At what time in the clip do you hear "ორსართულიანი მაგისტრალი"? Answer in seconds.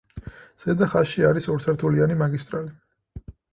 1.57-2.75